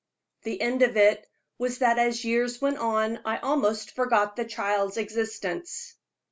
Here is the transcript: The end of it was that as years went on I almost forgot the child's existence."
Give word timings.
The 0.41 0.59
end 0.59 0.81
of 0.81 0.97
it 0.97 1.29
was 1.59 1.77
that 1.77 1.99
as 1.99 2.25
years 2.25 2.59
went 2.59 2.79
on 2.79 3.19
I 3.23 3.37
almost 3.37 3.91
forgot 3.91 4.35
the 4.35 4.45
child's 4.45 4.97
existence." 4.97 5.93